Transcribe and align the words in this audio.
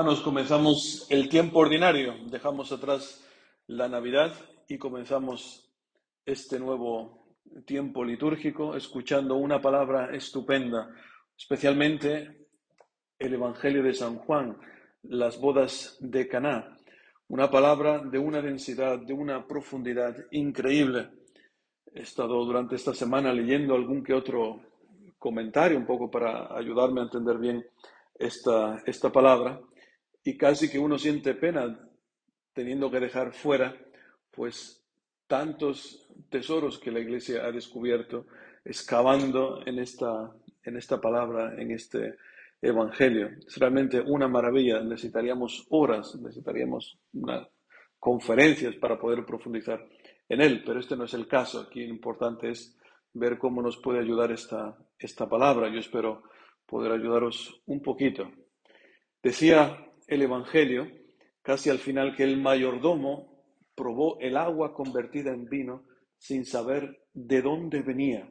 Hermanos, 0.00 0.22
comenzamos 0.22 1.06
el 1.10 1.28
tiempo 1.28 1.58
ordinario. 1.58 2.14
Dejamos 2.30 2.72
atrás 2.72 3.22
la 3.66 3.86
Navidad 3.86 4.32
y 4.66 4.78
comenzamos 4.78 5.70
este 6.24 6.58
nuevo 6.58 7.36
tiempo 7.66 8.02
litúrgico 8.02 8.74
escuchando 8.76 9.34
una 9.34 9.60
palabra 9.60 10.08
estupenda, 10.16 10.88
especialmente 11.36 12.46
el 13.18 13.34
Evangelio 13.34 13.82
de 13.82 13.92
San 13.92 14.16
Juan, 14.16 14.56
las 15.02 15.38
bodas 15.38 15.98
de 16.00 16.26
Caná. 16.26 16.78
Una 17.28 17.50
palabra 17.50 17.98
de 17.98 18.18
una 18.18 18.40
densidad, 18.40 19.00
de 19.00 19.12
una 19.12 19.46
profundidad 19.46 20.16
increíble. 20.30 21.10
He 21.92 22.00
estado 22.00 22.42
durante 22.46 22.76
esta 22.76 22.94
semana 22.94 23.34
leyendo 23.34 23.74
algún 23.74 24.02
que 24.02 24.14
otro 24.14 24.62
comentario 25.18 25.76
un 25.76 25.84
poco 25.84 26.10
para 26.10 26.56
ayudarme 26.56 27.02
a 27.02 27.04
entender 27.04 27.36
bien 27.36 27.66
esta, 28.18 28.82
esta 28.86 29.12
palabra 29.12 29.60
y 30.30 30.36
casi 30.36 30.70
que 30.70 30.78
uno 30.78 30.96
siente 30.96 31.34
pena 31.34 31.76
teniendo 32.52 32.88
que 32.88 33.00
dejar 33.00 33.32
fuera 33.32 33.76
pues 34.30 34.80
tantos 35.26 36.06
tesoros 36.28 36.78
que 36.78 36.92
la 36.92 37.00
iglesia 37.00 37.44
ha 37.44 37.50
descubierto 37.50 38.26
excavando 38.64 39.60
en 39.66 39.80
esta, 39.80 40.30
en 40.62 40.76
esta 40.76 41.00
palabra, 41.00 41.60
en 41.60 41.72
este 41.72 42.14
evangelio. 42.62 43.28
Es 43.44 43.56
realmente 43.56 44.00
una 44.00 44.28
maravilla. 44.28 44.80
Necesitaríamos 44.84 45.66
horas, 45.70 46.14
necesitaríamos 46.14 46.96
conferencias 47.98 48.76
para 48.76 49.00
poder 49.00 49.26
profundizar 49.26 49.84
en 50.28 50.40
él, 50.42 50.62
pero 50.64 50.78
este 50.78 50.94
no 50.94 51.06
es 51.06 51.14
el 51.14 51.26
caso. 51.26 51.58
Aquí 51.58 51.84
lo 51.84 51.92
importante 51.92 52.50
es 52.50 52.78
ver 53.14 53.36
cómo 53.36 53.62
nos 53.62 53.78
puede 53.78 53.98
ayudar 53.98 54.30
esta, 54.30 54.78
esta 54.96 55.28
palabra. 55.28 55.68
Yo 55.72 55.80
espero 55.80 56.22
poder 56.66 56.92
ayudaros 56.92 57.62
un 57.66 57.82
poquito. 57.82 58.30
Decía 59.20 59.89
el 60.10 60.22
Evangelio, 60.22 60.90
casi 61.40 61.70
al 61.70 61.78
final, 61.78 62.14
que 62.14 62.24
el 62.24 62.36
mayordomo 62.36 63.44
probó 63.74 64.18
el 64.20 64.36
agua 64.36 64.74
convertida 64.74 65.32
en 65.32 65.48
vino 65.48 65.84
sin 66.18 66.44
saber 66.44 67.06
de 67.14 67.40
dónde 67.40 67.80
venía. 67.80 68.30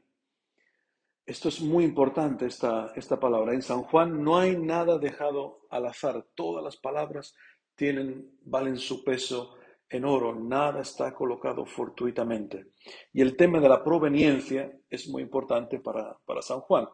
Esto 1.25 1.49
es 1.49 1.61
muy 1.61 1.85
importante, 1.85 2.45
esta, 2.45 2.91
esta 2.95 3.19
palabra. 3.19 3.53
En 3.53 3.61
San 3.61 3.83
Juan 3.83 4.23
no 4.23 4.37
hay 4.37 4.57
nada 4.57 4.97
dejado 4.97 5.61
al 5.69 5.85
azar. 5.85 6.25
Todas 6.35 6.63
las 6.63 6.77
palabras 6.77 7.33
tienen, 7.75 8.37
valen 8.41 8.77
su 8.77 9.03
peso 9.03 9.55
en 9.89 10.05
oro. 10.05 10.35
Nada 10.35 10.81
está 10.81 11.13
colocado 11.13 11.65
fortuitamente. 11.65 12.73
Y 13.13 13.21
el 13.21 13.37
tema 13.37 13.59
de 13.59 13.69
la 13.69 13.83
proveniencia 13.83 14.71
es 14.89 15.07
muy 15.07 15.23
importante 15.23 15.79
para, 15.79 16.17
para 16.25 16.41
San 16.41 16.59
Juan. 16.61 16.87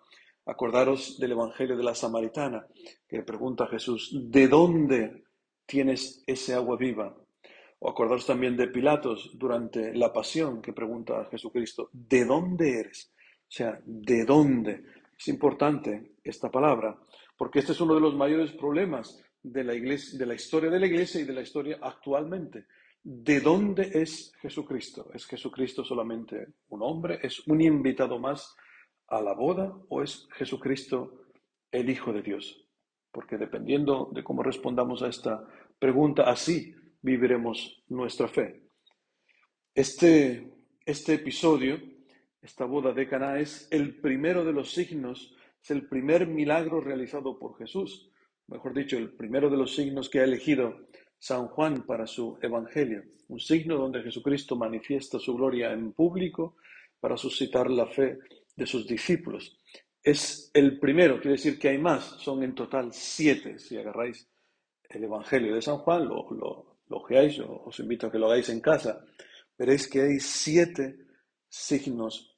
Acordaros 0.45 1.19
del 1.19 1.31
Evangelio 1.31 1.75
de 1.75 1.83
la 1.83 1.95
Samaritana, 1.95 2.67
que 3.07 3.23
pregunta 3.23 3.63
a 3.63 3.69
Jesús, 3.69 4.11
¿de 4.13 4.47
dónde 4.47 5.23
tienes 5.65 6.23
ese 6.27 6.53
agua 6.53 6.77
viva? 6.77 7.15
O 7.79 7.89
acordaros 7.89 8.25
también 8.25 8.55
de 8.55 8.67
Pilatos 8.67 9.31
durante 9.33 9.93
la 9.95 10.13
pasión, 10.13 10.61
que 10.61 10.73
pregunta 10.73 11.19
a 11.19 11.25
Jesucristo, 11.25 11.89
¿de 11.91 12.25
dónde 12.25 12.79
eres? 12.79 13.11
O 13.17 13.51
sea, 13.51 13.79
¿de 13.83 14.23
dónde? 14.23 14.83
Es 15.17 15.27
importante 15.29 16.13
esta 16.23 16.51
palabra, 16.51 16.97
porque 17.37 17.59
este 17.59 17.71
es 17.71 17.81
uno 17.81 17.95
de 17.95 18.01
los 18.01 18.15
mayores 18.15 18.51
problemas 18.51 19.19
de 19.41 19.63
la, 19.63 19.73
iglesia, 19.73 20.17
de 20.17 20.25
la 20.25 20.35
historia 20.35 20.69
de 20.69 20.79
la 20.79 20.87
iglesia 20.87 21.21
y 21.21 21.25
de 21.25 21.33
la 21.33 21.41
historia 21.41 21.79
actualmente. 21.81 22.65
¿De 23.03 23.39
dónde 23.39 23.91
es 23.93 24.31
Jesucristo? 24.41 25.09
¿Es 25.13 25.25
Jesucristo 25.25 25.83
solamente 25.83 26.47
un 26.69 26.81
hombre? 26.81 27.19
¿Es 27.21 27.47
un 27.47 27.61
invitado 27.61 28.19
más 28.19 28.55
a 29.07 29.21
la 29.21 29.33
boda 29.33 29.75
o 29.89 30.01
es 30.01 30.27
Jesucristo 30.33 31.25
el 31.71 31.89
Hijo 31.89 32.13
de 32.13 32.21
Dios? 32.21 32.65
Porque 33.11 33.37
dependiendo 33.37 34.09
de 34.13 34.23
cómo 34.23 34.43
respondamos 34.43 35.01
a 35.01 35.07
esta 35.07 35.47
pregunta, 35.79 36.23
así 36.23 36.75
viviremos 37.01 37.83
nuestra 37.87 38.27
fe. 38.27 38.63
Este, 39.73 40.51
este 40.85 41.13
episodio, 41.15 41.79
esta 42.41 42.65
boda 42.65 42.93
de 42.93 43.07
Caná, 43.07 43.39
es 43.39 43.67
el 43.71 43.99
primero 43.99 44.43
de 44.43 44.53
los 44.53 44.73
signos, 44.73 45.35
es 45.61 45.71
el 45.71 45.87
primer 45.87 46.27
milagro 46.27 46.81
realizado 46.81 47.37
por 47.37 47.57
Jesús, 47.57 48.09
mejor 48.47 48.73
dicho, 48.73 48.97
el 48.97 49.11
primero 49.11 49.49
de 49.49 49.57
los 49.57 49.75
signos 49.75 50.09
que 50.09 50.19
ha 50.19 50.23
elegido 50.23 50.87
San 51.17 51.47
Juan 51.47 51.85
para 51.85 52.07
su 52.07 52.37
evangelio, 52.41 53.03
un 53.27 53.39
signo 53.39 53.77
donde 53.77 54.03
Jesucristo 54.03 54.55
manifiesta 54.55 55.19
su 55.19 55.35
gloria 55.35 55.71
en 55.71 55.91
público 55.91 56.55
para 56.99 57.17
suscitar 57.17 57.69
la 57.69 57.87
fe 57.87 58.19
de 58.55 58.65
sus 58.65 58.87
discípulos. 58.87 59.57
Es 60.01 60.51
el 60.53 60.79
primero, 60.79 61.15
quiere 61.15 61.37
decir 61.37 61.57
que 61.57 61.69
hay 61.69 61.77
más, 61.77 62.03
son 62.19 62.43
en 62.43 62.53
total 62.53 62.93
siete. 62.93 63.57
Si 63.59 63.77
agarráis 63.77 64.27
el 64.89 65.03
Evangelio 65.03 65.55
de 65.55 65.61
San 65.61 65.77
Juan, 65.79 66.07
lo, 66.07 66.29
lo, 66.31 66.77
lo 66.87 66.97
ojeáis, 66.97 67.39
os 67.39 67.79
invito 67.79 68.07
a 68.07 68.11
que 68.11 68.19
lo 68.19 68.27
hagáis 68.27 68.49
en 68.49 68.61
casa, 68.61 69.03
veréis 69.57 69.87
que 69.89 70.01
hay 70.01 70.19
siete 70.19 70.97
signos 71.49 72.35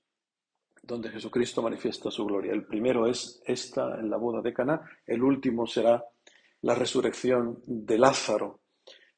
donde 0.81 1.09
Jesucristo 1.09 1.61
manifiesta 1.61 2.09
su 2.09 2.25
gloria. 2.25 2.53
El 2.53 2.65
primero 2.65 3.07
es 3.07 3.41
esta 3.45 3.99
en 3.99 4.09
la 4.09 4.17
boda 4.17 4.41
de 4.41 4.53
Caná, 4.53 4.81
el 5.05 5.21
último 5.21 5.67
será 5.67 6.03
la 6.61 6.75
resurrección 6.75 7.61
de 7.65 7.97
Lázaro. 7.97 8.61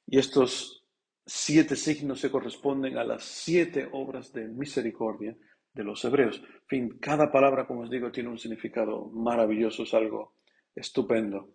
Y 0.07 0.17
estos 0.17 0.83
siete 1.25 1.75
signos 1.75 2.19
se 2.19 2.31
corresponden 2.31 2.97
a 2.97 3.03
las 3.03 3.23
siete 3.23 3.87
obras 3.91 4.33
de 4.33 4.47
misericordia 4.47 5.37
de 5.79 5.85
los 5.85 6.03
hebreos. 6.03 6.41
En 6.43 6.67
fin, 6.67 6.99
cada 6.99 7.31
palabra, 7.31 7.65
como 7.65 7.81
os 7.81 7.89
digo, 7.89 8.11
tiene 8.11 8.29
un 8.29 8.37
significado 8.37 9.05
maravilloso, 9.11 9.83
es 9.83 9.93
algo 9.93 10.35
estupendo. 10.75 11.53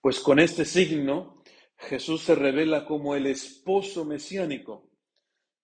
Pues 0.00 0.20
con 0.20 0.38
este 0.38 0.64
signo, 0.64 1.42
Jesús 1.76 2.22
se 2.22 2.36
revela 2.36 2.86
como 2.86 3.16
el 3.16 3.26
esposo 3.26 4.04
mesiánico 4.04 4.88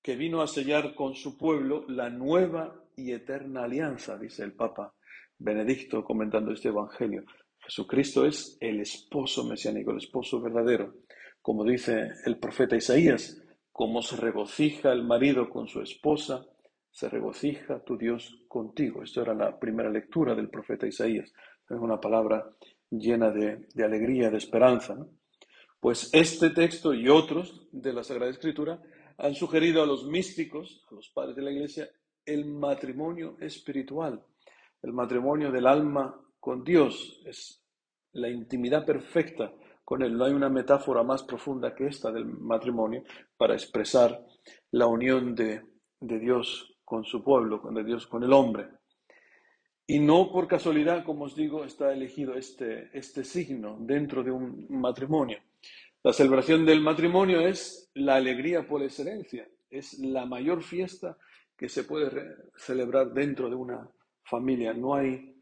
que 0.03 0.17
vino 0.17 0.43
a 0.43 0.49
sellar 0.49 0.97
con 0.97 1.15
su 1.15 1.39
pueblo 1.39 1.85
la 1.89 2.11
nueva 2.11 2.85
y 2.97 3.13
eterna 3.13 3.65
alianza, 3.65 4.19
dice 4.19 4.43
el 4.43 4.55
Papa 4.55 4.95
Benedicto 5.39 6.03
comentando 6.03 6.51
este 6.53 6.69
Evangelio. 6.69 7.25
Jesucristo 7.61 8.27
es 8.27 8.59
el 8.61 8.81
esposo 8.81 9.45
mesiánico, 9.45 9.93
el 9.93 9.99
esposo 9.99 10.41
verdadero. 10.41 10.95
Como 11.41 11.65
dice 11.65 12.09
el 12.27 12.39
profeta 12.39 12.75
Isaías, 12.75 13.41
como 13.71 14.03
se 14.03 14.17
regocija 14.17 14.91
el 14.93 15.05
marido 15.05 15.49
con 15.49 15.69
su 15.69 15.81
esposa, 15.81 16.45
se 16.93 17.09
regocija 17.09 17.83
tu 17.83 17.97
Dios 17.97 18.45
contigo. 18.47 19.03
Esto 19.03 19.23
era 19.23 19.35
la 19.35 19.59
primera 19.59 19.91
lectura 19.91 20.35
del 20.35 20.51
profeta 20.51 20.87
Isaías. 20.87 21.33
Es 21.69 21.79
una 21.79 21.99
palabra 21.99 22.55
llena 22.91 23.31
de, 23.31 23.67
alegría, 23.83 24.31
de 24.31 24.37
esperanza. 24.37 24.95
Pues 25.81 26.11
este 26.13 26.51
texto 26.51 26.93
y 26.93 27.09
otros 27.09 27.67
de 27.73 27.95
la 27.95 28.05
Sagrada 28.05 28.31
Escritura 28.31 28.81
han 29.17 29.35
sugerido 29.35 29.83
a 29.83 29.87
los 29.87 30.07
místicos, 30.07 30.85
a 30.91 30.95
los 30.95 31.09
padres 31.09 31.35
de 31.35 31.43
la 31.43 31.51
Iglesia, 31.51 31.89
el 32.27 32.45
matrimonio 32.45 33.37
espiritual, 33.41 34.23
el 34.83 34.93
matrimonio 34.93 35.51
del 35.51 35.67
alma 35.67 36.15
con 36.39 36.63
Dios. 36.63 37.23
Es 37.25 37.65
la 38.13 38.29
intimidad 38.29 38.85
perfecta 38.85 39.51
con 39.83 40.03
Él. 40.03 40.17
No 40.17 40.27
hay 40.27 40.35
una 40.35 40.51
metáfora 40.51 41.03
más 41.03 41.23
profunda 41.23 41.75
que 41.75 41.87
esta 41.87 42.13
del 42.13 42.27
matrimonio 42.27 43.03
para 43.39 43.55
expresar 43.55 44.25
la 44.71 44.87
unión 44.87 45.35
de, 45.35 45.63
de 46.01 46.19
Dios 46.19 46.72
con 46.93 47.07
su 47.07 47.25
pueblo, 47.25 47.59
con 47.63 47.75
Dios, 47.87 48.07
con 48.07 48.23
el 48.23 48.35
hombre. 48.35 48.69
Y 49.87 49.99
no 49.99 50.31
por 50.31 50.47
casualidad, 50.47 51.07
como 51.07 51.25
os 51.25 51.35
digo, 51.35 51.65
está 51.65 51.91
elegido 51.91 52.35
este, 52.35 52.91
este 52.93 53.25
signo 53.25 53.79
dentro 53.81 54.23
de 54.23 54.31
un 54.31 54.67
matrimonio. 54.69 55.39
La 56.03 56.13
celebración 56.13 56.67
del 56.67 56.83
matrimonio 56.83 57.41
es 57.41 57.91
la 57.95 58.17
alegría 58.17 58.69
por 58.69 58.83
excelencia, 58.83 59.49
es 59.71 60.01
la 60.01 60.27
mayor 60.27 60.63
fiesta 60.63 61.17
que 61.57 61.71
se 61.71 61.85
puede 61.85 62.11
celebrar 62.59 63.15
dentro 63.15 63.49
de 63.49 63.57
una 63.57 63.89
familia. 64.23 64.75
No 64.75 64.95
hay, 64.95 65.35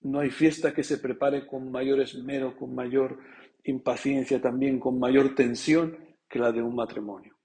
no 0.00 0.18
hay 0.18 0.30
fiesta 0.30 0.74
que 0.74 0.82
se 0.82 0.98
prepare 0.98 1.46
con 1.46 1.70
mayor 1.70 2.00
esmero, 2.00 2.56
con 2.56 2.74
mayor 2.74 3.20
impaciencia, 3.62 4.40
también 4.40 4.80
con 4.80 4.98
mayor 4.98 5.32
tensión 5.36 5.96
que 6.28 6.40
la 6.40 6.50
de 6.50 6.60
un 6.60 6.74
matrimonio 6.74 7.35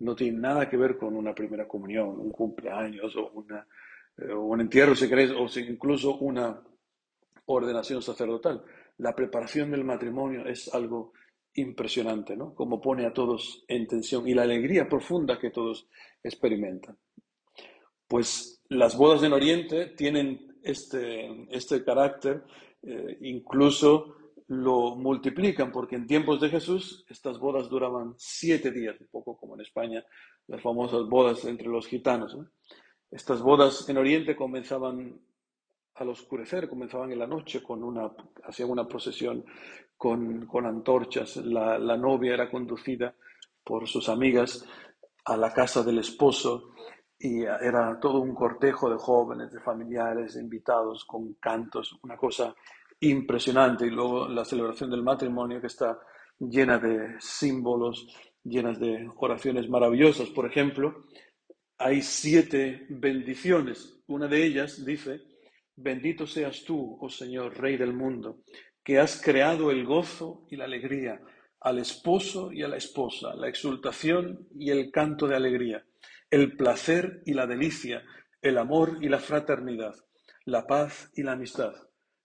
no 0.00 0.14
tiene 0.14 0.38
nada 0.38 0.68
que 0.68 0.76
ver 0.76 0.96
con 0.96 1.14
una 1.14 1.34
primera 1.34 1.68
comunión, 1.68 2.18
un 2.18 2.30
cumpleaños 2.30 3.14
o 3.16 3.44
eh, 4.18 4.32
un 4.34 4.60
entierro, 4.60 4.94
si 4.94 5.08
queréis, 5.08 5.30
o 5.30 5.46
incluso 5.60 6.16
una 6.18 6.60
ordenación 7.46 8.02
sacerdotal. 8.02 8.62
La 8.98 9.14
preparación 9.14 9.70
del 9.70 9.84
matrimonio 9.84 10.46
es 10.46 10.72
algo 10.74 11.12
impresionante, 11.54 12.36
¿no? 12.36 12.54
Como 12.54 12.80
pone 12.80 13.06
a 13.06 13.12
todos 13.12 13.64
en 13.66 13.86
tensión 13.86 14.26
y 14.28 14.34
la 14.34 14.42
alegría 14.42 14.88
profunda 14.88 15.38
que 15.38 15.50
todos 15.50 15.88
experimentan. 16.22 16.96
Pues 18.06 18.62
las 18.68 18.96
bodas 18.96 19.22
en 19.22 19.32
Oriente 19.32 19.86
tienen 19.96 20.56
este, 20.62 21.46
este 21.50 21.84
carácter, 21.84 22.44
eh, 22.82 23.18
incluso 23.22 24.16
lo 24.50 24.96
multiplican, 24.96 25.70
porque 25.70 25.94
en 25.94 26.08
tiempos 26.08 26.40
de 26.40 26.48
Jesús 26.48 27.04
estas 27.08 27.38
bodas 27.38 27.68
duraban 27.68 28.14
siete 28.16 28.72
días, 28.72 29.00
un 29.00 29.06
poco 29.06 29.36
como 29.36 29.54
en 29.54 29.60
España, 29.60 30.04
las 30.48 30.60
famosas 30.60 31.08
bodas 31.08 31.44
entre 31.44 31.68
los 31.68 31.86
gitanos. 31.86 32.36
Estas 33.12 33.42
bodas 33.42 33.88
en 33.88 33.98
Oriente 33.98 34.34
comenzaban 34.34 35.20
al 35.94 36.08
oscurecer, 36.08 36.68
comenzaban 36.68 37.12
en 37.12 37.20
la 37.20 37.28
noche 37.28 37.62
con 37.62 37.84
una, 37.84 38.10
hacían 38.42 38.70
una 38.70 38.88
procesión 38.88 39.44
con, 39.96 40.46
con 40.46 40.66
antorchas. 40.66 41.36
La, 41.36 41.78
la, 41.78 41.96
novia 41.96 42.34
era 42.34 42.50
conducida 42.50 43.14
por 43.62 43.86
sus 43.86 44.08
amigas 44.08 44.66
a 45.26 45.36
la 45.36 45.52
casa 45.52 45.84
del 45.84 46.00
esposo 46.00 46.72
y 47.16 47.42
era 47.42 48.00
todo 48.00 48.18
un 48.18 48.34
cortejo 48.34 48.90
de 48.90 48.96
jóvenes, 48.96 49.52
de 49.52 49.60
familiares, 49.60 50.34
invitados, 50.34 51.04
con 51.04 51.34
cantos, 51.34 51.96
una 52.02 52.16
cosa 52.16 52.52
impresionante. 53.00 53.86
Y 53.86 53.90
luego 53.90 54.28
la 54.28 54.44
celebración 54.44 54.90
del 54.90 55.02
matrimonio 55.02 55.60
que 55.60 55.66
está 55.66 55.98
llena 56.38 56.78
de 56.78 57.16
símbolos, 57.20 58.06
llenas 58.44 58.78
de 58.78 59.08
oraciones 59.16 59.68
maravillosas. 59.68 60.28
Por 60.30 60.46
ejemplo, 60.46 61.06
hay 61.78 62.02
siete 62.02 62.86
bendiciones. 62.88 64.02
Una 64.06 64.26
de 64.26 64.44
ellas 64.44 64.84
dice, 64.84 65.20
bendito 65.76 66.26
seas 66.26 66.64
tú, 66.64 66.98
oh 67.00 67.08
Señor, 67.08 67.58
Rey 67.58 67.76
del 67.76 67.92
mundo, 67.92 68.42
que 68.82 68.98
has 68.98 69.20
creado 69.20 69.70
el 69.70 69.84
gozo 69.84 70.46
y 70.50 70.56
la 70.56 70.64
alegría 70.64 71.20
al 71.60 71.78
esposo 71.78 72.52
y 72.52 72.62
a 72.62 72.68
la 72.68 72.76
esposa, 72.76 73.34
la 73.34 73.48
exultación 73.48 74.48
y 74.54 74.70
el 74.70 74.90
canto 74.90 75.26
de 75.26 75.36
alegría, 75.36 75.84
el 76.30 76.56
placer 76.56 77.22
y 77.26 77.34
la 77.34 77.46
delicia, 77.46 78.02
el 78.40 78.56
amor 78.56 78.98
y 79.02 79.08
la 79.08 79.18
fraternidad, 79.18 79.94
la 80.46 80.66
paz 80.66 81.10
y 81.14 81.22
la 81.22 81.32
amistad. 81.32 81.74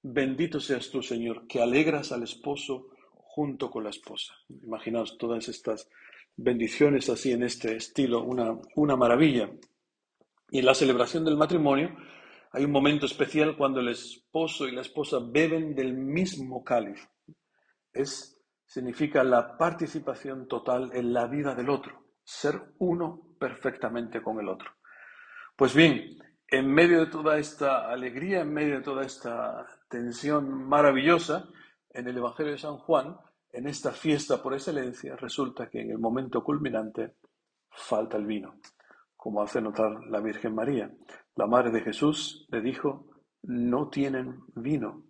Bendito 0.07 0.60
seas 0.60 0.92
tú, 0.92 1.02
Señor, 1.02 1.48
que 1.48 1.63
alegras 1.63 2.12
al 2.12 2.22
esposo 2.22 2.90
junto 3.12 3.72
con 3.72 3.86
la 3.86 3.90
esposa. 3.90 4.36
Imaginaos 4.62 5.18
todas 5.18 5.50
estas 5.50 5.90
bendiciones 6.38 7.10
así 7.10 7.31
en 7.31 7.42
este 7.42 7.75
estilo, 7.75 8.22
una, 8.22 8.56
una 8.75 8.96
maravilla. 8.96 9.50
Y 10.52 10.60
en 10.60 10.66
la 10.66 10.75
celebración 10.75 11.25
del 11.25 11.38
matrimonio 11.38 11.98
hay 12.52 12.66
un 12.66 12.72
momento 12.72 13.07
especial 13.07 13.57
cuando 13.57 13.80
el 13.80 13.88
esposo 13.88 14.68
y 14.68 14.74
la 14.74 14.81
esposa 14.81 15.18
beben 15.19 15.74
del 15.74 15.96
mismo 15.96 16.63
cáliz. 16.63 17.10
Es, 17.92 18.40
significa 18.63 19.24
la 19.24 19.57
participación 19.57 20.48
total 20.48 20.92
en 20.94 21.13
la 21.13 21.25
vida 21.25 21.56
del 21.56 21.72
otro, 21.72 22.12
ser 22.24 22.62
uno 22.78 23.36
perfectamente 23.40 24.22
con 24.22 24.40
el 24.40 24.50
otro. 24.50 24.69
Pues 25.56 25.74
bien, 25.74 26.19
en 26.48 26.72
medio 26.72 27.00
de 27.00 27.07
toda 27.07 27.40
esta 27.40 27.90
alegría, 27.90 28.42
en 28.42 28.54
medio 28.54 28.75
de 28.75 28.84
toda 28.84 29.04
esta 29.04 29.66
tensión 29.88 30.68
maravillosa, 30.68 31.48
en 31.90 32.08
el 32.08 32.18
Evangelio 32.18 32.54
de 32.54 32.58
San 32.58 32.78
Juan, 32.78 33.18
en 33.52 33.68
esta 33.68 33.92
fiesta 33.92 34.42
por 34.42 34.54
excelencia, 34.54 35.16
resulta 35.16 35.70
que 35.70 35.82
en 35.82 35.92
el 35.92 35.98
momento 35.98 36.44
culminante 36.44 37.16
falta 37.70 38.18
el 38.18 38.26
vino, 38.26 38.60
como 39.16 39.42
hace 39.42 39.62
notar 39.62 40.06
la 40.10 40.20
Virgen 40.20 40.54
María. 40.54 40.92
La 41.36 41.48
Madre 41.48 41.72
de 41.72 41.82
Jesús 41.82 42.46
le 42.50 42.62
dijo, 42.62 43.08
no 43.44 43.90
tienen 43.90 44.42
vino. 44.56 45.04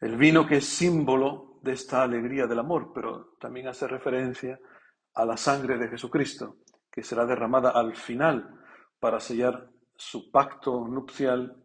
El 0.00 0.16
vino 0.16 0.46
que 0.46 0.56
es 0.56 0.66
símbolo 0.66 1.58
de 1.62 1.72
esta 1.72 2.02
alegría 2.02 2.46
del 2.46 2.58
amor, 2.58 2.92
pero 2.94 3.36
también 3.40 3.68
hace 3.68 3.86
referencia 3.86 4.58
a 5.14 5.24
la 5.24 5.36
sangre 5.36 5.78
de 5.78 5.88
Jesucristo, 5.88 6.58
que 6.90 7.02
será 7.02 7.26
derramada 7.26 7.70
al 7.70 7.94
final 7.94 8.60
para 8.98 9.20
sellar 9.20 9.70
su 9.94 10.30
pacto 10.30 10.86
nupcial 10.86 11.56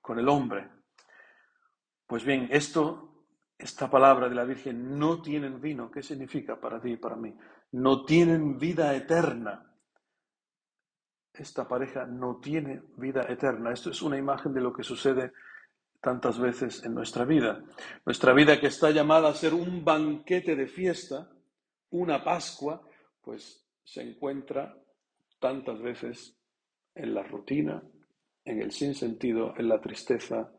con 0.00 0.18
el 0.18 0.28
hombre. 0.28 0.70
Pues 2.06 2.24
bien, 2.24 2.48
esto 2.50 3.06
esta 3.58 3.90
palabra 3.90 4.28
de 4.28 4.34
la 4.34 4.44
Virgen, 4.44 4.98
no 4.98 5.22
tienen 5.22 5.60
vino, 5.60 5.90
¿qué 5.90 6.02
significa 6.02 6.60
para 6.60 6.80
ti 6.80 6.92
y 6.92 6.96
para 6.96 7.16
mí? 7.16 7.34
No 7.72 8.04
tienen 8.04 8.58
vida 8.58 8.94
eterna. 8.94 9.72
Esta 11.32 11.66
pareja 11.66 12.06
no 12.06 12.36
tiene 12.36 12.82
vida 12.96 13.22
eterna. 13.28 13.72
Esto 13.72 13.90
es 13.90 14.02
una 14.02 14.18
imagen 14.18 14.52
de 14.52 14.60
lo 14.60 14.72
que 14.72 14.82
sucede 14.82 15.32
tantas 16.00 16.38
veces 16.38 16.84
en 16.84 16.94
nuestra 16.94 17.24
vida. 17.24 17.62
Nuestra 18.04 18.32
vida 18.32 18.60
que 18.60 18.68
está 18.68 18.90
llamada 18.90 19.28
a 19.28 19.34
ser 19.34 19.54
un 19.54 19.84
banquete 19.84 20.54
de 20.54 20.66
fiesta, 20.66 21.30
una 21.90 22.22
Pascua, 22.22 22.86
pues 23.22 23.66
se 23.84 24.02
encuentra 24.02 24.76
tantas 25.38 25.80
veces 25.80 26.38
en 26.94 27.14
la 27.14 27.22
rutina, 27.22 27.82
en 28.44 28.62
el 28.62 28.70
sinsentido, 28.70 29.54
en 29.56 29.68
la 29.68 29.80
tristeza, 29.80 30.50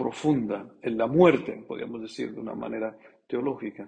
profunda 0.00 0.66
en 0.80 0.96
la 0.96 1.06
muerte, 1.06 1.62
podríamos 1.68 2.00
decir 2.00 2.32
de 2.32 2.40
una 2.40 2.54
manera 2.54 2.96
teológica. 3.26 3.86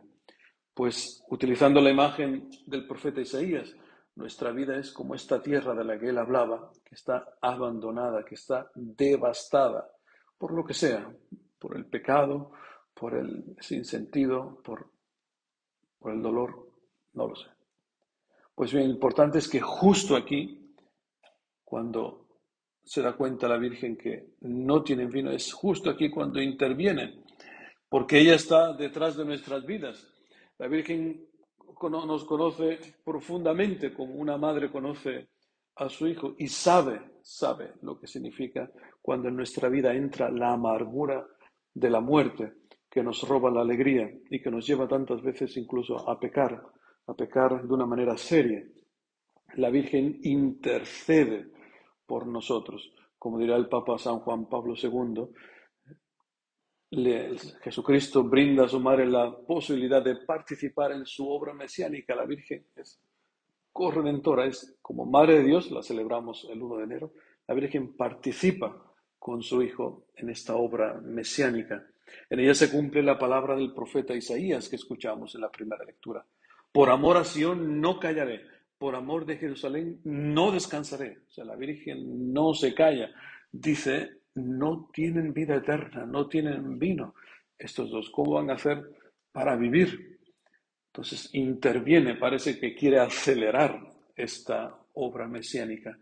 Pues 0.74 1.24
utilizando 1.30 1.80
la 1.80 1.90
imagen 1.90 2.50
del 2.66 2.86
profeta 2.86 3.22
Isaías, 3.22 3.74
nuestra 4.16 4.52
vida 4.52 4.76
es 4.76 4.92
como 4.92 5.14
esta 5.14 5.42
tierra 5.42 5.74
de 5.74 5.84
la 5.84 5.98
que 5.98 6.10
él 6.10 6.18
hablaba, 6.18 6.70
que 6.84 6.96
está 6.96 7.36
abandonada, 7.40 8.26
que 8.26 8.34
está 8.34 8.70
devastada, 8.74 9.90
por 10.36 10.52
lo 10.52 10.66
que 10.66 10.74
sea, 10.74 11.10
por 11.58 11.78
el 11.78 11.86
pecado, 11.86 12.52
por 12.92 13.14
el 13.14 13.56
sinsentido, 13.60 14.60
por, 14.62 14.90
por 15.98 16.12
el 16.12 16.20
dolor, 16.20 16.68
no 17.14 17.28
lo 17.28 17.36
sé. 17.36 17.48
Pues 18.54 18.70
bien, 18.70 18.88
lo 18.88 18.92
importante 18.92 19.38
es 19.38 19.48
que 19.48 19.62
justo 19.62 20.14
aquí, 20.14 20.76
cuando 21.64 22.21
se 22.84 23.02
da 23.02 23.14
cuenta 23.14 23.48
la 23.48 23.58
Virgen 23.58 23.96
que 23.96 24.34
no 24.40 24.82
tienen 24.82 25.08
vino, 25.08 25.30
es 25.30 25.52
justo 25.52 25.90
aquí 25.90 26.10
cuando 26.10 26.40
interviene, 26.40 27.22
porque 27.88 28.18
ella 28.18 28.34
está 28.34 28.72
detrás 28.72 29.16
de 29.16 29.24
nuestras 29.24 29.64
vidas. 29.64 30.06
La 30.58 30.68
Virgen 30.68 31.26
nos 31.90 32.24
conoce 32.24 32.78
profundamente 33.04 33.92
como 33.92 34.14
una 34.14 34.36
madre 34.36 34.70
conoce 34.70 35.30
a 35.76 35.88
su 35.88 36.06
hijo 36.06 36.34
y 36.38 36.46
sabe, 36.46 37.00
sabe 37.22 37.72
lo 37.82 37.98
que 37.98 38.06
significa 38.06 38.70
cuando 39.00 39.28
en 39.28 39.36
nuestra 39.36 39.68
vida 39.68 39.94
entra 39.94 40.30
la 40.30 40.52
amargura 40.52 41.26
de 41.74 41.90
la 41.90 42.00
muerte 42.00 42.52
que 42.88 43.02
nos 43.02 43.26
roba 43.26 43.50
la 43.50 43.62
alegría 43.62 44.10
y 44.30 44.40
que 44.40 44.50
nos 44.50 44.66
lleva 44.66 44.86
tantas 44.86 45.22
veces 45.22 45.56
incluso 45.56 46.08
a 46.08 46.20
pecar, 46.20 46.62
a 47.06 47.14
pecar 47.14 47.66
de 47.66 47.74
una 47.74 47.86
manera 47.86 48.16
seria. 48.16 48.62
La 49.54 49.70
Virgen 49.70 50.20
intercede 50.22 51.51
por 52.12 52.26
nosotros. 52.26 52.92
Como 53.18 53.38
dirá 53.38 53.56
el 53.56 53.70
Papa 53.70 53.96
San 53.96 54.18
Juan 54.18 54.46
Pablo 54.46 54.74
II, 54.76 55.28
Jesucristo 57.62 58.22
brinda 58.24 58.66
a 58.66 58.68
su 58.68 58.80
madre 58.80 59.06
la 59.06 59.34
posibilidad 59.34 60.04
de 60.04 60.16
participar 60.16 60.92
en 60.92 61.06
su 61.06 61.26
obra 61.26 61.54
mesiánica. 61.54 62.14
La 62.14 62.26
Virgen 62.26 62.66
es 62.76 63.00
corredentora, 63.72 64.44
es 64.44 64.76
como 64.82 65.06
Madre 65.06 65.38
de 65.38 65.44
Dios, 65.44 65.70
la 65.70 65.82
celebramos 65.82 66.46
el 66.50 66.62
1 66.62 66.76
de 66.76 66.84
enero. 66.84 67.12
La 67.48 67.54
Virgen 67.54 67.96
participa 67.96 68.92
con 69.18 69.42
su 69.42 69.62
Hijo 69.62 70.08
en 70.14 70.28
esta 70.28 70.56
obra 70.56 71.00
mesiánica. 71.02 71.82
En 72.28 72.40
ella 72.40 72.54
se 72.54 72.70
cumple 72.70 73.02
la 73.02 73.18
palabra 73.18 73.56
del 73.56 73.72
profeta 73.72 74.14
Isaías 74.14 74.68
que 74.68 74.76
escuchamos 74.76 75.34
en 75.34 75.40
la 75.40 75.50
primera 75.50 75.82
lectura. 75.82 76.22
Por 76.70 76.90
amor 76.90 77.16
a 77.16 77.24
Sion 77.24 77.80
no 77.80 77.98
callaré, 77.98 78.42
por 78.82 78.96
amor 78.96 79.24
de 79.26 79.36
Jerusalén 79.36 80.00
no 80.02 80.50
descansaré. 80.50 81.18
O 81.28 81.30
sea, 81.30 81.44
la 81.44 81.54
Virgen 81.54 82.32
no 82.32 82.52
se 82.52 82.74
calla. 82.74 83.12
Dice, 83.52 84.22
no 84.34 84.90
tienen 84.92 85.32
vida 85.32 85.54
eterna, 85.54 86.04
no 86.04 86.26
tienen 86.26 86.80
vino. 86.80 87.14
Estos 87.56 87.92
dos, 87.92 88.10
¿cómo 88.10 88.32
van 88.32 88.50
a 88.50 88.54
hacer 88.54 88.82
para 89.30 89.54
vivir? 89.54 90.18
Entonces 90.88 91.30
interviene, 91.32 92.16
parece 92.16 92.58
que 92.58 92.74
quiere 92.74 92.98
acelerar 92.98 93.88
esta 94.16 94.76
obra 94.94 95.28
mesiánica 95.28 95.96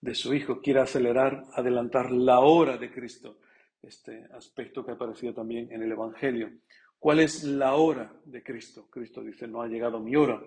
de 0.00 0.14
su 0.16 0.34
Hijo, 0.34 0.60
quiere 0.60 0.80
acelerar, 0.80 1.44
adelantar 1.52 2.10
la 2.10 2.40
hora 2.40 2.76
de 2.76 2.90
Cristo, 2.90 3.38
este 3.80 4.24
aspecto 4.32 4.84
que 4.84 4.90
aparecía 4.90 5.32
también 5.32 5.70
en 5.70 5.84
el 5.84 5.92
Evangelio. 5.92 6.50
¿Cuál 6.98 7.20
es 7.20 7.44
la 7.44 7.76
hora 7.76 8.12
de 8.24 8.42
Cristo? 8.42 8.88
Cristo 8.90 9.22
dice, 9.22 9.46
no 9.46 9.62
ha 9.62 9.68
llegado 9.68 10.00
mi 10.00 10.16
hora. 10.16 10.42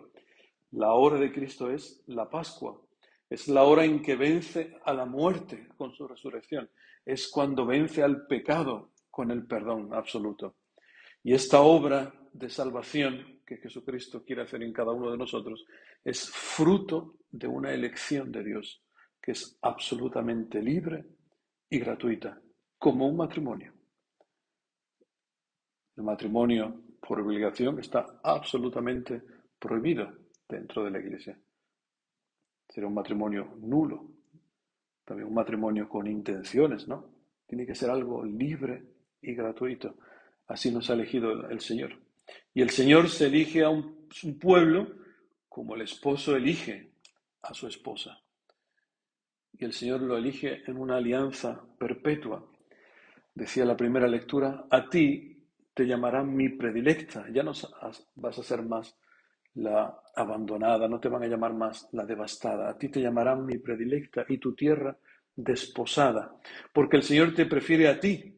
La 0.71 0.93
hora 0.93 1.17
de 1.17 1.31
Cristo 1.31 1.71
es 1.71 2.03
la 2.07 2.29
Pascua, 2.29 2.81
es 3.29 3.47
la 3.47 3.63
hora 3.63 3.85
en 3.85 4.01
que 4.01 4.15
vence 4.15 4.77
a 4.83 4.93
la 4.93 5.05
muerte 5.05 5.69
con 5.77 5.93
su 5.93 6.07
resurrección, 6.07 6.69
es 7.05 7.29
cuando 7.29 7.65
vence 7.65 8.03
al 8.03 8.27
pecado 8.27 8.91
con 9.09 9.31
el 9.31 9.47
perdón 9.47 9.93
absoluto. 9.93 10.57
Y 11.23 11.33
esta 11.33 11.61
obra 11.61 12.13
de 12.33 12.49
salvación 12.49 13.41
que 13.45 13.57
Jesucristo 13.57 14.23
quiere 14.23 14.43
hacer 14.43 14.61
en 14.61 14.73
cada 14.73 14.91
uno 14.91 15.11
de 15.11 15.17
nosotros 15.17 15.65
es 16.03 16.29
fruto 16.29 17.15
de 17.29 17.47
una 17.47 17.73
elección 17.73 18.31
de 18.31 18.43
Dios 18.43 18.83
que 19.21 19.31
es 19.31 19.57
absolutamente 19.61 20.61
libre 20.61 21.05
y 21.69 21.79
gratuita, 21.79 22.39
como 22.77 23.07
un 23.07 23.17
matrimonio. 23.17 23.73
El 25.95 26.03
matrimonio 26.03 26.83
por 27.01 27.19
obligación 27.19 27.79
está 27.79 28.19
absolutamente 28.23 29.21
prohibido 29.59 30.26
dentro 30.47 30.83
de 30.83 30.91
la 30.91 30.99
iglesia. 30.99 31.37
Sería 32.67 32.87
un 32.87 32.93
matrimonio 32.93 33.55
nulo, 33.61 34.05
también 35.05 35.27
un 35.27 35.33
matrimonio 35.33 35.87
con 35.87 36.07
intenciones, 36.07 36.87
¿no? 36.87 37.05
Tiene 37.47 37.65
que 37.65 37.75
ser 37.75 37.89
algo 37.89 38.23
libre 38.25 38.83
y 39.21 39.33
gratuito. 39.33 39.95
Así 40.47 40.71
nos 40.71 40.89
ha 40.89 40.93
elegido 40.93 41.49
el, 41.49 41.59
Señor. 41.61 41.93
Y 42.53 42.61
el 42.61 42.69
Señor 42.69 43.09
se 43.09 43.27
elige 43.27 43.63
a 43.63 43.69
un, 43.69 44.07
un 44.23 44.39
pueblo 44.39 44.87
como 45.47 45.75
el 45.75 45.81
esposo 45.81 46.35
elige 46.35 46.91
a 47.41 47.53
su 47.53 47.67
esposa. 47.67 48.21
Y 49.53 49.65
el 49.65 49.73
Señor 49.73 50.01
lo 50.01 50.17
elige 50.17 50.61
en 50.69 50.77
una 50.77 50.97
alianza 50.97 51.63
perpetua. 51.79 52.45
Decía 53.33 53.65
la 53.65 53.77
primera 53.77 54.07
lectura, 54.07 54.67
a 54.69 54.89
ti 54.89 55.37
te 55.73 55.85
llamarán 55.85 56.35
mi 56.35 56.49
predilecta, 56.49 57.27
ya 57.31 57.43
no 57.43 57.53
vas 58.15 58.39
a 58.39 58.43
ser 58.43 58.63
más 58.63 58.97
la 59.57 60.01
abandonada, 60.15 60.87
no 60.87 60.99
te 60.99 61.09
van 61.09 61.23
a 61.23 61.27
llamar 61.27 61.53
más 61.53 61.87
la 61.91 62.05
devastada, 62.05 62.69
a 62.69 62.77
ti 62.77 62.89
te 62.89 63.01
llamarán 63.01 63.45
mi 63.45 63.57
predilecta 63.57 64.25
y 64.27 64.37
tu 64.37 64.53
tierra 64.53 64.97
desposada, 65.35 66.35
porque 66.73 66.97
el 66.97 67.03
Señor 67.03 67.33
te 67.33 67.45
prefiere 67.45 67.87
a 67.87 67.99
ti 67.99 68.35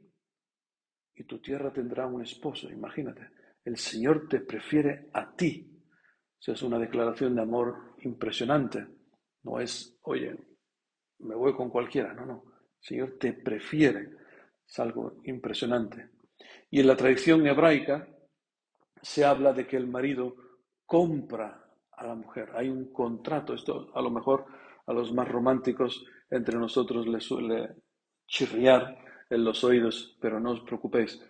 y 1.16 1.24
tu 1.26 1.40
tierra 1.40 1.72
tendrá 1.72 2.08
un 2.08 2.22
esposo, 2.22 2.70
imagínate, 2.70 3.30
el 3.66 3.78
Señor 3.78 4.28
te 4.30 4.40
prefiere 4.40 5.10
a 5.14 5.36
ti. 5.36 5.66
Esa 6.40 6.54
es 6.54 6.62
una 6.64 6.80
declaración 6.80 7.36
de 7.36 7.42
amor 7.42 7.96
impresionante, 8.00 8.88
no 9.44 9.60
es, 9.60 10.00
oye, 10.04 10.38
me 11.20 11.36
voy 11.36 11.54
con 11.54 11.70
cualquiera, 11.70 12.14
no, 12.14 12.26
no, 12.26 12.44
el 12.46 12.88
Señor 12.88 13.18
te 13.20 13.34
prefiere, 13.34 14.10
es 14.66 14.80
algo 14.80 15.20
impresionante. 15.26 16.12
Y 16.70 16.80
en 16.80 16.88
la 16.88 16.96
tradición 16.96 17.46
hebraica 17.46 18.08
se 19.02 19.26
habla 19.26 19.52
de 19.52 19.68
que 19.68 19.76
el 19.76 19.88
marido 19.88 20.49
compra 20.90 21.64
a 21.92 22.08
la 22.08 22.16
mujer, 22.16 22.50
hay 22.56 22.68
un 22.68 22.92
contrato, 22.92 23.54
esto 23.54 23.92
a 23.94 24.02
lo 24.02 24.10
mejor 24.10 24.48
a 24.88 24.92
los 24.92 25.14
más 25.14 25.28
románticos 25.28 26.04
entre 26.32 26.58
nosotros 26.58 27.08
les 27.08 27.24
suele 27.24 27.76
chirriar 28.26 28.98
en 29.30 29.44
los 29.44 29.64
oídos, 29.64 30.18
pero 30.20 30.40
no 30.40 30.54
os 30.54 30.62
preocupéis, 30.62 31.24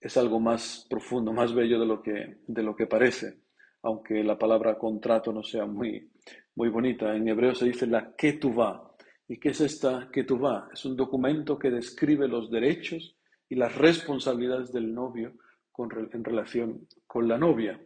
es 0.00 0.16
algo 0.16 0.40
más 0.40 0.88
profundo, 0.90 1.32
más 1.32 1.54
bello 1.54 1.78
de 1.78 1.86
lo 1.86 2.02
que, 2.02 2.38
de 2.48 2.62
lo 2.64 2.74
que 2.74 2.88
parece, 2.88 3.42
aunque 3.82 4.24
la 4.24 4.36
palabra 4.36 4.76
contrato 4.76 5.32
no 5.32 5.44
sea 5.44 5.66
muy, 5.66 6.10
muy 6.56 6.68
bonita. 6.68 7.14
En 7.14 7.28
hebreo 7.28 7.54
se 7.54 7.66
dice 7.66 7.86
la 7.86 8.12
ketuvá. 8.16 8.92
¿Y 9.28 9.38
qué 9.38 9.50
es 9.50 9.60
esta 9.60 10.10
ketuvá? 10.10 10.68
Es 10.72 10.84
un 10.84 10.96
documento 10.96 11.56
que 11.56 11.70
describe 11.70 12.26
los 12.26 12.50
derechos 12.50 13.16
y 13.48 13.54
las 13.54 13.76
responsabilidades 13.76 14.72
del 14.72 14.92
novio 14.92 15.34
en 15.78 16.24
relación 16.24 16.88
con 17.06 17.28
la 17.28 17.38
novia. 17.38 17.80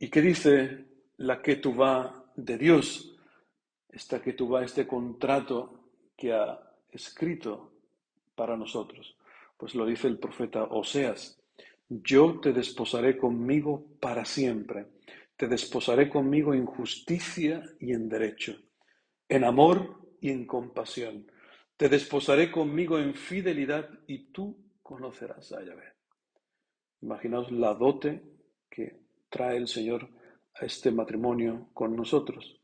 ¿Y 0.00 0.08
qué 0.08 0.22
dice 0.22 0.86
la 1.18 1.40
ketuvá 1.42 2.24
de 2.34 2.56
Dios? 2.56 3.06
esta 3.92 4.22
va, 4.50 4.64
este 4.64 4.86
contrato 4.86 5.90
que 6.16 6.32
ha 6.32 6.58
escrito 6.90 7.72
para 8.34 8.56
nosotros. 8.56 9.16
Pues 9.56 9.74
lo 9.74 9.84
dice 9.84 10.08
el 10.08 10.18
profeta 10.18 10.64
Oseas, 10.64 11.38
yo 11.88 12.40
te 12.40 12.52
desposaré 12.52 13.18
conmigo 13.18 13.84
para 14.00 14.24
siempre, 14.24 14.86
te 15.36 15.48
desposaré 15.48 16.08
conmigo 16.08 16.54
en 16.54 16.64
justicia 16.64 17.62
y 17.78 17.92
en 17.92 18.08
derecho, 18.08 18.56
en 19.28 19.44
amor 19.44 20.16
y 20.20 20.30
en 20.30 20.46
compasión, 20.46 21.30
te 21.76 21.88
desposaré 21.88 22.50
conmigo 22.50 22.98
en 22.98 23.14
fidelidad 23.14 23.90
y 24.06 24.30
tú 24.32 24.56
conocerás 24.82 25.52
a 25.52 25.62
Yahvé. 25.62 25.92
Imaginaos 27.02 27.50
la 27.50 27.74
dote 27.74 28.22
que 28.70 29.09
trae 29.30 29.56
el 29.56 29.68
Señor 29.68 30.08
a 30.54 30.66
este 30.66 30.90
matrimonio 30.90 31.70
con 31.72 31.96
nosotros 31.96 32.60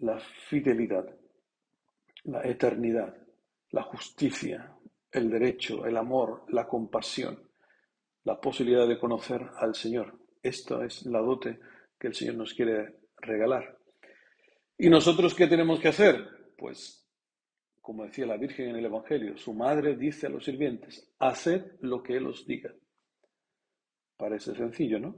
la 0.00 0.18
fidelidad, 0.18 1.06
la 2.24 2.42
eternidad, 2.42 3.16
la 3.70 3.82
justicia, 3.82 4.74
el 5.10 5.30
derecho, 5.30 5.84
el 5.86 5.96
amor, 5.96 6.44
la 6.48 6.66
compasión, 6.66 7.50
la 8.24 8.40
posibilidad 8.40 8.86
de 8.86 8.98
conocer 8.98 9.42
al 9.58 9.74
Señor. 9.74 10.18
Esta 10.42 10.84
es 10.84 11.04
la 11.06 11.20
dote 11.20 11.60
que 11.98 12.08
el 12.08 12.14
Señor 12.14 12.36
nos 12.36 12.54
quiere 12.54 13.00
regalar. 13.16 13.78
¿Y 14.78 14.88
nosotros 14.88 15.34
qué 15.34 15.46
tenemos 15.46 15.78
que 15.78 15.88
hacer? 15.88 16.54
Pues, 16.56 17.06
como 17.80 18.04
decía 18.04 18.26
la 18.26 18.36
Virgen 18.36 18.70
en 18.70 18.76
el 18.76 18.86
Evangelio, 18.86 19.36
su 19.36 19.52
madre 19.52 19.96
dice 19.96 20.26
a 20.26 20.30
los 20.30 20.44
sirvientes, 20.44 21.12
haced 21.18 21.76
lo 21.80 22.02
que 22.02 22.16
Él 22.16 22.26
os 22.26 22.46
diga. 22.46 22.74
Parece 24.22 24.54
sencillo, 24.54 25.00
¿no? 25.00 25.16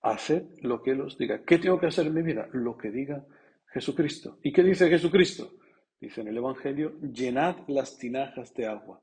Haced 0.00 0.44
lo 0.62 0.80
que 0.80 0.92
Él 0.92 1.00
os 1.00 1.18
diga. 1.18 1.42
¿Qué 1.44 1.58
tengo 1.58 1.80
que 1.80 1.88
hacer 1.88 2.06
en 2.06 2.14
mi 2.14 2.22
vida? 2.22 2.48
Lo 2.52 2.76
que 2.76 2.88
diga 2.88 3.26
Jesucristo. 3.72 4.38
¿Y 4.44 4.52
qué 4.52 4.62
dice 4.62 4.88
Jesucristo? 4.88 5.54
Dice 6.00 6.20
en 6.20 6.28
el 6.28 6.36
Evangelio, 6.36 7.00
llenad 7.00 7.56
las 7.66 7.98
tinajas 7.98 8.54
de 8.54 8.66
agua. 8.66 9.02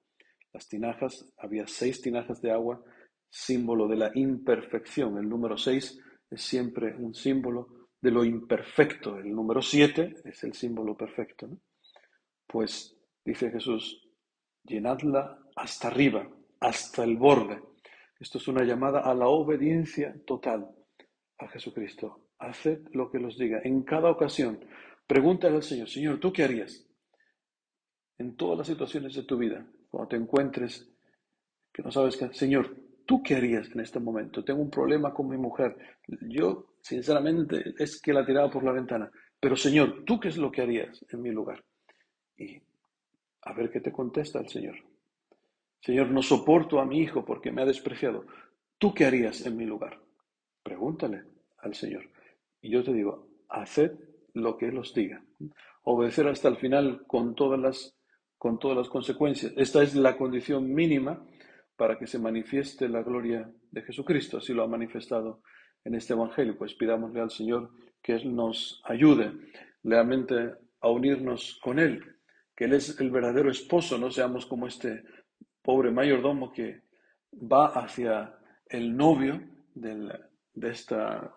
Las 0.53 0.69
tinajas, 0.69 1.33
había 1.37 1.67
seis 1.67 2.01
tinajas 2.01 2.41
de 2.41 2.51
agua, 2.51 2.81
símbolo 3.29 3.89
de 3.89 3.97
la 3.97 4.11
imperfección. 4.15 5.17
El 5.17 5.27
número 5.27 5.57
seis 5.57 5.99
es 6.31 6.41
siempre 6.41 6.95
un 6.95 7.13
símbolo 7.13 7.89
de 7.99 8.11
lo 8.11 8.23
imperfecto. 8.23 9.17
El 9.17 9.35
número 9.35 9.61
siete 9.61 10.15
es 10.23 10.45
el 10.45 10.53
símbolo 10.53 10.95
perfecto. 10.95 11.49
Pues 12.47 12.97
dice 13.25 13.51
Jesús, 13.51 14.01
llenadla 14.63 15.37
hasta 15.57 15.89
arriba, 15.89 16.25
hasta 16.61 17.03
el 17.03 17.17
borde. 17.17 17.74
Esto 18.25 18.39
es 18.39 18.47
una 18.47 18.63
llamada 18.63 19.01
a 19.01 19.13
la 19.13 19.27
obediencia 19.27 20.15
total 20.25 20.67
a 21.37 21.47
Jesucristo, 21.47 22.31
haced 22.39 22.87
lo 22.91 23.11
que 23.11 23.19
los 23.19 23.37
diga. 23.37 23.61
En 23.63 23.83
cada 23.83 24.09
ocasión, 24.09 24.65
pregúntale 25.05 25.57
al 25.57 25.61
Señor, 25.61 25.87
Señor, 25.87 26.19
¿tú 26.19 26.33
qué 26.33 26.43
harías? 26.43 26.89
En 28.17 28.35
todas 28.35 28.57
las 28.57 28.65
situaciones 28.65 29.13
de 29.13 29.25
tu 29.25 29.37
vida, 29.37 29.63
cuando 29.87 30.07
te 30.07 30.15
encuentres 30.15 30.91
que 31.71 31.83
no 31.83 31.91
sabes 31.91 32.17
qué, 32.17 32.33
Señor, 32.33 32.75
¿tú 33.05 33.21
qué 33.21 33.35
harías 33.35 33.69
en 33.69 33.81
este 33.81 33.99
momento? 33.99 34.43
Tengo 34.43 34.63
un 34.63 34.71
problema 34.71 35.13
con 35.13 35.29
mi 35.29 35.37
mujer. 35.37 35.77
Yo, 36.27 36.77
sinceramente, 36.81 37.75
es 37.77 38.01
que 38.01 38.11
la 38.11 38.25
tiraba 38.25 38.49
por 38.49 38.63
la 38.63 38.71
ventana. 38.71 39.11
Pero 39.39 39.55
Señor, 39.55 40.03
¿tú 40.03 40.19
qué 40.19 40.29
es 40.29 40.37
lo 40.37 40.51
que 40.51 40.63
harías 40.63 41.05
en 41.09 41.21
mi 41.21 41.29
lugar? 41.29 41.63
Y 42.35 42.59
a 43.43 43.53
ver 43.53 43.69
qué 43.69 43.81
te 43.81 43.91
contesta 43.91 44.39
el 44.39 44.49
Señor. 44.49 44.94
Señor, 45.85 46.09
no 46.09 46.23
soporto 46.23 46.79
a 46.79 46.85
mi 46.85 46.99
hijo 46.99 47.23
porque 47.23 47.51
me 47.51 47.61
ha 47.61 47.65
despreciado. 47.65 48.25
¿Tú 48.79 48.91
qué 48.95 49.05
harías 49.05 49.45
en 49.45 49.55
mi 49.55 49.65
lugar? 49.65 49.99
Pregúntale 50.63 51.25
al 51.59 51.75
Señor. 51.75 52.09
Y 52.59 52.71
yo 52.71 52.83
te 52.83 52.91
digo, 52.91 53.27
haced 53.49 53.91
lo 54.33 54.57
que 54.57 54.69
Él 54.69 54.79
os 54.79 54.95
diga. 54.95 55.23
Obedecer 55.83 56.27
hasta 56.27 56.47
el 56.47 56.57
final 56.57 57.05
con 57.05 57.35
todas 57.35 57.59
las, 57.59 57.95
con 58.39 58.57
todas 58.57 58.75
las 58.75 58.89
consecuencias. 58.89 59.53
Esta 59.57 59.83
es 59.83 59.93
la 59.93 60.17
condición 60.17 60.73
mínima 60.73 61.23
para 61.77 61.99
que 61.99 62.07
se 62.07 62.17
manifieste 62.17 62.89
la 62.89 63.03
gloria 63.03 63.47
de 63.69 63.83
Jesucristo. 63.83 64.37
Así 64.37 64.53
lo 64.53 64.63
ha 64.63 64.67
manifestado 64.67 65.43
en 65.83 65.93
este 65.93 66.13
Evangelio. 66.13 66.57
Pues 66.57 66.73
pidámosle 66.73 67.21
al 67.21 67.29
Señor 67.29 67.69
que 68.01 68.13
Él 68.13 68.35
nos 68.35 68.81
ayude 68.85 69.33
realmente 69.83 70.55
a 70.81 70.89
unirnos 70.89 71.59
con 71.61 71.77
Él, 71.77 72.03
que 72.55 72.65
Él 72.65 72.73
es 72.73 72.99
el 72.99 73.11
verdadero 73.11 73.51
esposo, 73.51 73.99
no 73.99 74.09
seamos 74.09 74.47
como 74.47 74.65
este 74.65 75.03
pobre 75.65 75.91
mayordomo 75.91 76.51
que 76.51 76.83
va 77.33 77.67
hacia 77.67 78.37
el 78.67 78.95
novio 78.95 79.41
de 79.73 80.69
esta 80.69 81.35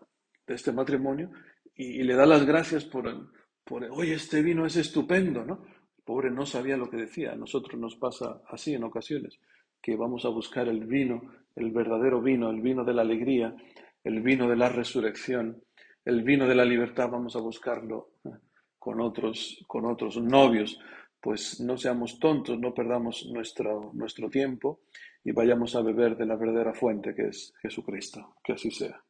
de 0.49 0.54
este 0.54 0.73
matrimonio 0.73 1.30
y, 1.76 2.02
le 2.02 2.14
da 2.14 2.26
las 2.26 2.44
gracias 2.44 2.85
por, 2.85 3.30
por, 3.62 3.85
oye, 3.85 4.14
este 4.14 4.42
vino 4.42 4.66
es 4.66 4.76
estupendo, 4.76 5.44
¿no? 5.44 5.64
El 5.97 6.02
pobre 6.04 6.30
no 6.30 6.44
sabía 6.44 6.76
lo 6.76 6.90
que 6.90 6.97
decía. 6.97 7.32
A 7.32 7.37
nosotros 7.37 7.78
nos 7.78 7.94
pasa 7.94 8.40
así 8.49 8.75
en 8.75 8.82
ocasiones, 8.82 9.38
que 9.80 9.94
vamos 9.94 10.25
a 10.25 10.30
buscar 10.30 10.66
el 10.66 10.87
vino, 10.87 11.23
el 11.54 11.70
verdadero 11.70 12.20
vino, 12.20 12.50
el 12.50 12.62
vino 12.62 12.82
de 12.85 12.94
la 12.94 13.02
alegría, 13.02 13.54
el 14.02 14.23
vino 14.23 14.49
de 14.49 14.56
la 14.56 14.70
resurrección, 14.70 15.62
el 16.04 16.25
vino 16.25 16.49
de 16.49 16.56
la 16.56 16.64
libertad, 16.64 17.11
vamos 17.11 17.37
a 17.37 17.40
buscarlo 17.40 18.14
¿eh? 18.25 18.30
con 18.76 19.00
otros, 19.00 19.62
con 19.68 19.85
otros 19.87 20.20
novios. 20.20 20.80
Pues 21.20 21.60
no 21.60 21.76
seamos 21.76 22.18
tontos, 22.18 22.58
no 22.58 22.72
perdamos 22.75 23.26
nuestro, 23.32 23.90
nuestro 23.94 24.30
tiempo 24.30 24.80
y 25.25 25.32
vayamos 25.32 25.75
a 25.75 25.82
beber 25.82 26.16
de 26.16 26.26
la 26.26 26.37
verdadera 26.37 26.75
fuente 26.75 27.14
que 27.14 27.28
es 27.28 27.52
Jesucristo. 27.60 28.37
Que 28.42 28.52
así 28.52 28.70
sea. 28.70 29.02